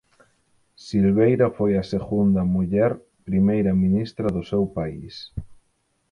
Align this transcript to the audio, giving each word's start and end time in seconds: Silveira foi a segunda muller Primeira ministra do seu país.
Silveira 0.85 1.47
foi 1.57 1.71
a 1.77 1.83
segunda 1.93 2.41
muller 2.53 2.91
Primeira 3.29 3.71
ministra 3.83 4.27
do 4.35 4.41
seu 4.51 4.63
país. 4.77 5.15